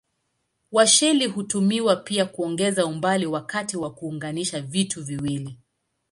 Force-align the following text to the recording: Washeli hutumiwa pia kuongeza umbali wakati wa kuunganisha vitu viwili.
Washeli 0.71 1.25
hutumiwa 1.27 1.95
pia 1.95 2.25
kuongeza 2.25 2.85
umbali 2.85 3.25
wakati 3.25 3.77
wa 3.77 3.91
kuunganisha 3.93 4.61
vitu 4.61 5.03
viwili. 5.03 5.57